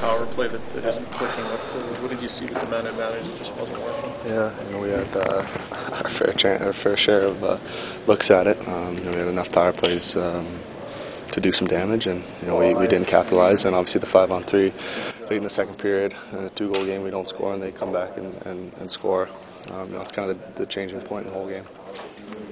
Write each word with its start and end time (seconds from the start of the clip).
power 0.00 0.26
play 0.26 0.48
that, 0.48 0.72
that 0.74 0.84
isn't 0.84 1.10
clicking. 1.12 1.44
What, 1.44 1.60
uh, 1.60 2.02
what 2.02 2.10
did 2.10 2.20
you 2.20 2.28
see 2.28 2.46
with 2.46 2.60
the 2.60 2.66
man 2.66 2.86
advantage 2.86 3.24
that 3.24 3.38
just 3.38 3.54
wasn't 3.56 3.78
working? 3.80 4.12
Yeah, 4.26 4.64
you 4.64 4.70
know, 4.72 4.80
we 4.80 4.90
had 4.90 5.16
uh, 5.16 5.46
our 5.92 6.08
fair, 6.08 6.66
our 6.66 6.72
fair 6.72 6.96
share 6.96 7.24
of 7.24 7.44
uh, 7.44 7.58
looks 8.06 8.30
at 8.30 8.46
it. 8.46 8.58
Um, 8.68 8.96
you 8.98 9.04
know, 9.04 9.12
we 9.12 9.18
had 9.18 9.28
enough 9.28 9.50
power 9.52 9.72
plays 9.72 10.16
um, 10.16 10.46
to 11.32 11.40
do 11.40 11.52
some 11.52 11.66
damage, 11.66 12.06
and 12.06 12.24
you 12.42 12.48
know, 12.48 12.58
we, 12.58 12.74
we 12.74 12.86
didn't 12.86 13.08
capitalize. 13.08 13.64
And 13.64 13.74
obviously, 13.74 14.00
the 14.00 14.06
five 14.06 14.30
on 14.30 14.42
three 14.42 14.72
late 15.28 15.36
in 15.36 15.42
the 15.42 15.50
second 15.50 15.76
period, 15.76 16.14
in 16.32 16.38
a 16.38 16.50
two 16.50 16.72
goal 16.72 16.84
game, 16.84 17.02
we 17.02 17.10
don't 17.10 17.28
score, 17.28 17.54
and 17.54 17.62
they 17.62 17.72
come 17.72 17.92
back 17.92 18.16
and, 18.16 18.34
and, 18.46 18.72
and 18.74 18.90
score. 18.90 19.28
Um, 19.70 19.88
you 19.88 19.96
know, 19.96 20.02
it's 20.02 20.12
kind 20.12 20.30
of 20.30 20.38
the, 20.54 20.60
the 20.60 20.66
changing 20.66 21.00
point 21.02 21.26
in 21.26 21.32
the 21.32 21.38
whole 21.38 21.48
game. 21.48 21.64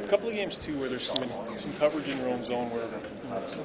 A 0.07 0.09
couple 0.09 0.29
of 0.29 0.35
games 0.35 0.57
too 0.57 0.79
where 0.79 0.89
there's 0.89 1.03
some 1.03 1.29
some 1.57 1.73
coverage 1.81 2.09
in 2.09 2.17
your 2.19 2.29
own 2.29 2.45
zone 2.45 2.71
where 2.71 2.87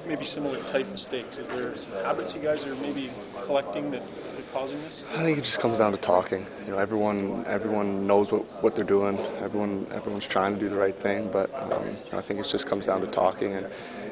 maybe 0.08 0.26
similar 0.26 0.60
type 0.64 0.90
mistakes. 0.90 1.38
Is 1.38 1.48
there 1.50 2.04
habits 2.04 2.34
you 2.34 2.42
guys 2.42 2.66
are 2.66 2.74
maybe 2.78 3.12
collecting 3.46 3.92
that 3.92 4.02
are 4.02 4.42
causing 4.52 4.82
this? 4.82 5.04
I 5.14 5.22
think 5.22 5.38
it 5.38 5.44
just 5.44 5.60
comes 5.60 5.78
down 5.78 5.92
to 5.92 6.00
talking. 6.00 6.48
You 6.66 6.72
know, 6.72 6.80
everyone 6.80 7.46
everyone 7.46 8.08
knows 8.08 8.32
what, 8.32 8.42
what 8.64 8.76
they're 8.76 8.84
doing. 8.84 9.20
Everyone 9.40 9.86
everyone's 9.92 10.26
trying 10.26 10.56
to 10.56 10.60
do 10.60 10.68
the 10.68 10.76
right 10.76 10.96
thing, 10.96 11.30
but 11.32 11.54
um, 11.54 11.96
I 12.12 12.22
think 12.22 12.40
it 12.40 12.48
just 12.48 12.66
comes 12.66 12.88
down 12.88 13.02
to 13.02 13.08
talking 13.08 13.54
and 13.54 13.68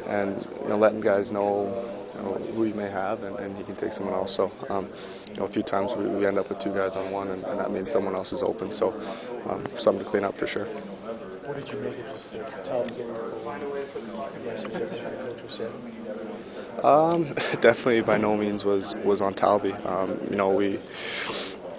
and 0.06 0.48
you 0.62 0.70
know 0.70 0.76
letting 0.76 1.02
guys 1.02 1.32
know, 1.32 1.66
know 2.14 2.34
who 2.54 2.66
you 2.66 2.76
may 2.76 2.92
have 2.92 3.24
and, 3.24 3.38
and 3.40 3.58
he 3.58 3.64
can 3.64 3.76
take 3.76 3.92
someone 3.92 4.14
else. 4.14 4.36
So 4.36 4.52
um, 4.70 4.88
you 5.30 5.36
know 5.38 5.46
a 5.46 5.50
few 5.50 5.64
times 5.64 5.96
we, 5.96 6.06
we 6.06 6.28
end 6.28 6.38
up 6.38 6.50
with 6.50 6.60
two 6.60 6.76
guys 6.76 6.96
on 6.96 7.10
one 7.10 7.30
and, 7.30 7.44
and 7.46 7.60
that 7.60 7.72
means 7.72 7.90
someone 7.90 8.14
else 8.14 8.34
is 8.34 8.44
open. 8.44 8.72
So 8.72 8.94
um, 9.50 9.66
something 9.78 10.04
to 10.04 10.10
clean 10.10 10.24
up 10.24 10.38
for 10.38 10.46
sure. 10.46 10.68
What 11.50 11.58
did 11.58 11.74
you 11.74 11.80
make 11.80 11.98
of 11.98 12.06
just 12.10 12.32
Tom 12.64 12.86
getting 12.90 13.12
the 13.12 13.34
was 15.44 15.52
saying? 15.52 15.74
Um, 16.84 17.24
definitely, 17.62 18.02
by 18.02 18.20
no 18.20 18.38
means 18.38 18.64
was 18.64 18.94
was 18.98 19.20
on 19.20 19.34
Talby. 19.34 19.74
Um, 19.84 20.20
you 20.30 20.36
know, 20.36 20.52
we 20.52 20.78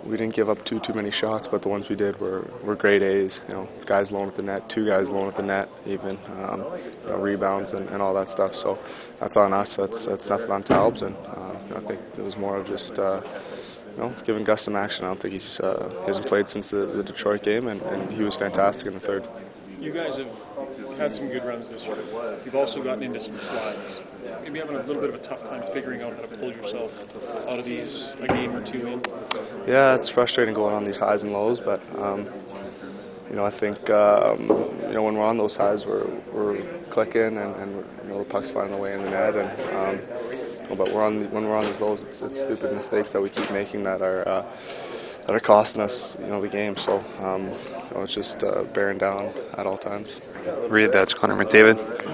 we 0.04 0.16
didn't 0.16 0.34
give 0.34 0.50
up 0.50 0.64
too 0.64 0.80
too 0.80 0.92
many 0.92 1.12
shots, 1.12 1.46
but 1.46 1.62
the 1.62 1.68
ones 1.68 1.88
we 1.88 1.94
did 1.94 2.18
were 2.18 2.50
were 2.64 2.74
great 2.74 3.00
A's. 3.00 3.42
You 3.46 3.54
know, 3.54 3.68
guys 3.86 4.10
alone 4.10 4.26
at 4.26 4.34
the 4.34 4.42
net, 4.42 4.68
two 4.68 4.84
guys 4.84 5.08
alone 5.08 5.28
at 5.28 5.36
the 5.36 5.44
net, 5.44 5.68
even 5.86 6.18
um, 6.36 6.64
you 7.04 7.08
know, 7.08 7.18
rebounds 7.18 7.72
and, 7.72 7.88
and 7.90 8.02
all 8.02 8.12
that 8.14 8.28
stuff. 8.28 8.56
So 8.56 8.76
that's 9.20 9.36
on 9.36 9.52
us. 9.52 9.76
That's 9.76 10.04
that's 10.04 10.28
nothing 10.28 10.50
on 10.50 10.64
Talbs, 10.64 11.02
and 11.02 11.14
uh, 11.28 11.52
know, 11.70 11.76
I 11.76 11.80
think 11.86 12.00
it 12.18 12.24
was 12.24 12.36
more 12.36 12.56
of 12.56 12.66
just. 12.66 12.98
Uh, 12.98 13.22
you 13.96 14.02
know, 14.02 14.14
giving 14.24 14.44
Gus 14.44 14.62
some 14.62 14.76
action. 14.76 15.04
I 15.04 15.08
don't 15.08 15.18
think 15.18 15.32
he's 15.32 15.58
uh, 15.58 15.92
he 16.02 16.06
hasn't 16.06 16.26
played 16.26 16.48
since 16.48 16.70
the, 16.70 16.86
the 16.86 17.02
Detroit 17.02 17.42
game, 17.42 17.66
and, 17.66 17.82
and 17.82 18.12
he 18.12 18.22
was 18.22 18.36
fantastic 18.36 18.86
in 18.86 18.94
the 18.94 19.00
third. 19.00 19.26
You 19.80 19.92
guys 19.92 20.18
have 20.18 20.28
had 20.98 21.14
some 21.14 21.28
good 21.28 21.42
runs 21.42 21.70
this 21.70 21.86
year. 21.86 21.96
You've 22.44 22.54
also 22.54 22.82
gotten 22.82 23.02
into 23.02 23.18
some 23.18 23.38
slides. 23.38 23.98
Maybe 24.42 24.58
having 24.58 24.76
a 24.76 24.82
little 24.82 25.00
bit 25.00 25.08
of 25.08 25.14
a 25.14 25.22
tough 25.22 25.42
time 25.48 25.62
figuring 25.72 26.02
out 26.02 26.14
how 26.16 26.22
to 26.22 26.28
pull 26.36 26.52
yourself 26.52 26.92
out 27.48 27.58
of 27.58 27.64
these 27.64 28.12
a 28.20 28.28
game 28.28 28.54
or 28.54 28.62
two 28.62 28.86
in. 28.86 29.02
Yeah, 29.66 29.94
it's 29.94 30.10
frustrating 30.10 30.54
going 30.54 30.74
on 30.74 30.84
these 30.84 30.98
highs 30.98 31.22
and 31.22 31.32
lows, 31.32 31.60
but 31.60 31.80
um, 31.98 32.28
you 33.30 33.36
know, 33.36 33.46
I 33.46 33.50
think 33.50 33.88
um, 33.88 34.48
you 34.82 34.92
know 34.92 35.02
when 35.02 35.14
we're 35.14 35.24
on 35.24 35.38
those 35.38 35.56
highs, 35.56 35.86
we're 35.86 36.06
we're 36.32 36.60
clicking 36.90 37.38
and, 37.38 37.56
and 37.56 37.84
you 38.02 38.08
know 38.08 38.18
the 38.18 38.24
puck's 38.24 38.50
finding 38.50 38.76
the 38.76 38.82
way 38.82 38.92
in 38.92 39.02
the 39.02 39.10
net, 39.10 39.34
and 39.34 40.00
um, 40.00 40.76
but 40.76 40.92
we're 40.92 41.02
on 41.02 41.30
when 41.30 41.48
we're 41.48 41.56
on 41.56 41.64
these 41.64 41.80
lows, 41.80 42.02
it's, 42.02 42.20
it's 42.20 42.40
stupid 42.40 42.74
mistakes 42.74 43.12
that 43.12 43.22
we 43.22 43.30
keep 43.30 43.50
making 43.50 43.84
that 43.84 44.02
are 44.02 44.28
uh, 44.28 44.46
that 45.26 45.34
are 45.34 45.40
costing 45.40 45.82
us 45.82 46.18
you 46.20 46.26
know 46.26 46.40
the 46.40 46.48
game. 46.48 46.76
So 46.76 47.02
um, 47.20 47.44
you 47.46 47.94
know, 47.94 48.02
it's 48.02 48.14
just 48.14 48.44
uh, 48.44 48.64
bearing 48.74 48.98
down 48.98 49.32
at 49.54 49.66
all 49.66 49.78
times. 49.78 50.20
Read 50.68 50.92
that's 50.92 51.14
Connor 51.14 51.36
McDavid. 51.36 52.06